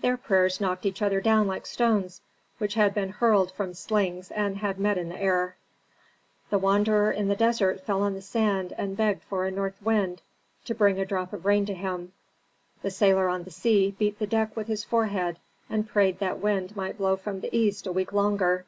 [0.00, 2.22] Their prayers knocked each other down like stones
[2.56, 5.56] which had been hurled from slings and had met in the air.
[6.48, 10.22] The wanderer in the desert fell on the sand and begged for a north wind,
[10.64, 12.12] to bring a drop of rain to him,
[12.80, 15.38] the sailor on the sea beat the deck with his forehead
[15.68, 18.64] and prayed that wind might blow from the east a week longer.